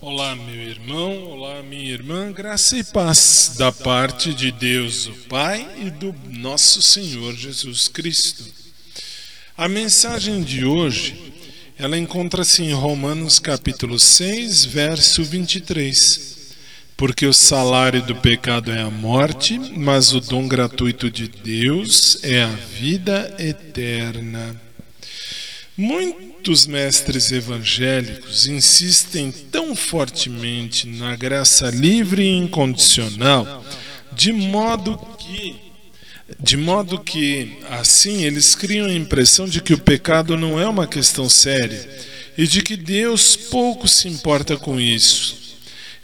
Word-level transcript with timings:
Olá, 0.00 0.36
meu 0.36 0.54
irmão, 0.54 1.24
olá, 1.24 1.60
minha 1.60 1.90
irmã, 1.90 2.30
graça 2.30 2.78
e 2.78 2.84
paz 2.84 3.56
da 3.58 3.72
parte 3.72 4.32
de 4.32 4.52
Deus, 4.52 5.08
o 5.08 5.12
Pai 5.28 5.68
e 5.76 5.90
do 5.90 6.14
nosso 6.30 6.80
Senhor 6.80 7.34
Jesus 7.34 7.88
Cristo. 7.88 8.44
A 9.56 9.68
mensagem 9.68 10.40
de 10.40 10.64
hoje, 10.64 11.34
ela 11.76 11.98
encontra-se 11.98 12.62
em 12.62 12.72
Romanos 12.72 13.40
capítulo 13.40 13.98
6, 13.98 14.66
verso 14.66 15.24
23. 15.24 16.54
Porque 16.96 17.26
o 17.26 17.32
salário 17.32 18.00
do 18.00 18.14
pecado 18.14 18.70
é 18.70 18.80
a 18.80 18.90
morte, 18.90 19.58
mas 19.58 20.12
o 20.12 20.20
dom 20.20 20.46
gratuito 20.46 21.10
de 21.10 21.26
Deus 21.26 22.20
é 22.22 22.44
a 22.44 22.54
vida 22.78 23.34
eterna. 23.36 24.68
Muitos 25.80 26.66
mestres 26.66 27.30
evangélicos 27.30 28.48
insistem 28.48 29.30
tão 29.68 29.76
fortemente 29.76 30.86
na 30.86 31.14
graça 31.14 31.68
livre 31.68 32.22
e 32.22 32.36
incondicional, 32.38 33.62
de 34.12 34.32
modo 34.32 34.96
que 35.18 35.68
de 36.40 36.56
modo 36.56 36.98
que 36.98 37.58
assim 37.70 38.24
eles 38.24 38.54
criam 38.54 38.86
a 38.86 38.94
impressão 38.94 39.46
de 39.46 39.60
que 39.62 39.72
o 39.72 39.78
pecado 39.78 40.36
não 40.36 40.60
é 40.60 40.66
uma 40.66 40.86
questão 40.86 41.28
séria 41.28 41.88
e 42.36 42.46
de 42.46 42.62
que 42.62 42.76
Deus 42.76 43.34
pouco 43.34 43.88
se 43.88 44.08
importa 44.08 44.56
com 44.56 44.80
isso. 44.80 45.36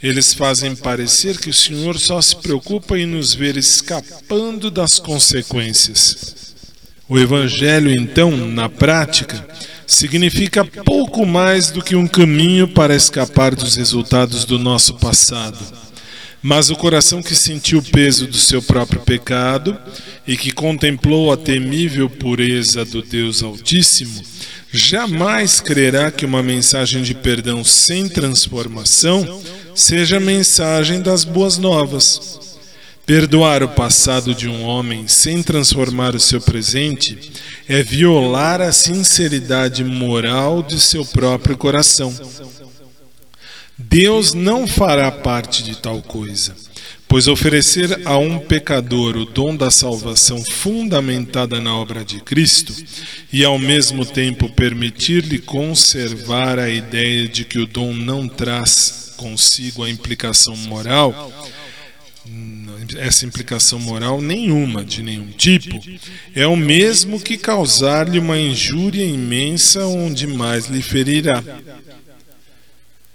Eles 0.03 0.35
fazem 0.35 0.75
parecer 0.77 1.39
que 1.39 1.51
o 1.51 1.55
Senhor 1.55 1.99
só 1.99 2.21
se 2.21 2.37
preocupa 2.37 2.99
em 2.99 3.07
nos 3.07 3.35
ver 3.35 3.57
escapando 3.57 4.71
das 4.71 4.99
consequências. 4.99 6.55
O 7.09 7.19
Evangelho, 7.19 7.91
então, 7.91 8.31
na 8.31 8.69
prática, 8.69 9.47
significa 9.87 10.65
pouco 10.65 11.27
mais 11.27 11.71
do 11.71 11.83
que 11.83 11.97
um 11.97 12.07
caminho 12.07 12.69
para 12.69 12.95
escapar 12.95 13.55
dos 13.55 13.77
resultados 13.77 14.45
do 14.45 14.59
nosso 14.59 14.95
passado. 14.95 15.59
Mas 16.43 16.69
o 16.69 16.77
coração 16.77 17.23
que 17.23 17.35
sentiu 17.35 17.79
o 17.79 17.83
peso 17.83 18.27
do 18.27 18.37
seu 18.37 18.61
próprio 18.61 19.01
pecado 19.01 19.79
e 20.27 20.37
que 20.37 20.53
contemplou 20.53 21.33
a 21.33 21.37
temível 21.39 22.11
pureza 22.11 22.85
do 22.85 23.01
Deus 23.01 23.43
Altíssimo, 23.43 24.23
jamais 24.71 25.61
crerá 25.61 26.11
que 26.11 26.27
uma 26.27 26.43
mensagem 26.43 27.03
de 27.03 27.15
perdão 27.15 27.65
sem 27.65 28.09
transformação 28.09 29.43
seja 29.75 30.19
a 30.19 30.21
mensagem 30.21 31.01
das 31.01 31.25
boas 31.25 31.57
novas. 31.57 32.54
Perdoar 33.07 33.63
o 33.63 33.69
passado 33.69 34.35
de 34.35 34.49
um 34.49 34.63
homem 34.63 35.07
sem 35.07 35.43
transformar 35.43 36.15
o 36.15 36.21
seu 36.21 36.41
presente 36.41 37.33
é 37.69 37.83
violar 37.83 38.63
a 38.63 38.73
sinceridade 38.73 39.85
moral 39.85 40.63
de 40.63 40.81
seu 40.81 41.05
próprio 41.05 41.55
coração. 41.55 42.15
Deus 43.77 44.33
não 44.33 44.67
fará 44.67 45.11
parte 45.13 45.63
de 45.63 45.77
tal 45.77 46.01
coisa, 46.01 46.57
pois 47.07 47.29
oferecer 47.29 48.07
a 48.07 48.17
um 48.17 48.39
pecador 48.39 49.19
o 49.19 49.27
dom 49.27 49.55
da 49.55 49.71
salvação 49.71 50.43
fundamentada 50.43 51.61
na 51.61 51.77
obra 51.77 52.03
de 52.03 52.21
Cristo 52.21 52.75
e 53.31 53.45
ao 53.45 53.59
mesmo 53.59 54.07
tempo 54.07 54.49
permitir-lhe 54.49 55.41
conservar 55.41 56.59
a 56.59 56.71
ideia 56.71 57.29
de 57.29 57.45
que 57.45 57.59
o 57.59 57.67
dom 57.67 57.93
não 57.93 58.27
traz 58.27 59.13
consigo 59.19 59.85
a 59.85 59.91
implicação 59.91 60.57
moral 60.57 61.31
essa 62.97 63.25
implicação 63.25 63.79
moral 63.79 64.21
nenhuma, 64.21 64.85
de 64.85 65.03
nenhum 65.03 65.29
tipo, 65.31 65.81
é 66.35 66.47
o 66.47 66.57
mesmo 66.57 67.21
que 67.21 67.37
causar-lhe 67.37 68.19
uma 68.19 68.39
injúria 68.39 69.05
imensa 69.05 69.87
onde 69.87 70.27
mais 70.27 70.67
lhe 70.67 70.83
ferirá. 70.83 71.43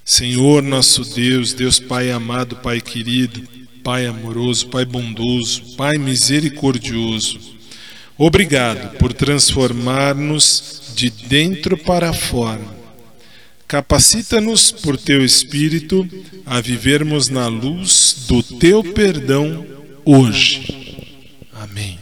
Senhor 0.04 0.64
nosso 0.64 1.04
Deus, 1.14 1.54
Deus 1.54 1.80
Pai 1.80 2.12
amado, 2.12 2.56
Pai 2.56 2.82
querido, 2.82 3.42
Pai 3.84 4.06
amoroso, 4.06 4.68
Pai 4.68 4.86
bondoso, 4.86 5.76
Pai 5.76 5.98
misericordioso, 5.98 7.40
obrigado 8.18 8.98
por 8.98 9.14
transformar-nos 9.14 10.94
de 10.96 11.10
dentro 11.10 11.78
para 11.78 12.12
fora 12.12 12.79
Capacita-nos 13.70 14.72
por 14.72 14.98
teu 14.98 15.24
Espírito 15.24 16.10
a 16.44 16.60
vivermos 16.60 17.30
na 17.30 17.46
luz 17.46 18.26
do 18.28 18.42
teu 18.42 18.84
perdão 18.84 19.64
hoje. 20.04 21.06
Amém. 21.54 21.99